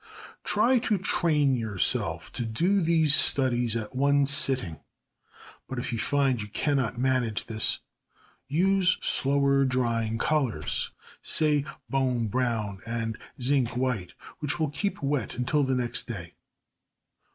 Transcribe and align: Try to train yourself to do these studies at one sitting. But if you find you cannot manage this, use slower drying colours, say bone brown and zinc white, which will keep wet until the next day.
Try 0.43 0.79
to 0.79 0.97
train 0.97 1.55
yourself 1.55 2.31
to 2.33 2.43
do 2.43 2.81
these 2.81 3.13
studies 3.13 3.75
at 3.75 3.95
one 3.95 4.25
sitting. 4.25 4.79
But 5.69 5.77
if 5.77 5.93
you 5.93 5.99
find 5.99 6.41
you 6.41 6.47
cannot 6.47 6.97
manage 6.97 7.45
this, 7.45 7.81
use 8.47 8.97
slower 8.99 9.63
drying 9.63 10.17
colours, 10.17 10.89
say 11.21 11.65
bone 11.87 12.29
brown 12.29 12.81
and 12.83 13.15
zinc 13.39 13.77
white, 13.77 14.15
which 14.39 14.59
will 14.59 14.71
keep 14.71 15.03
wet 15.03 15.35
until 15.35 15.63
the 15.63 15.75
next 15.75 16.07
day. 16.07 16.33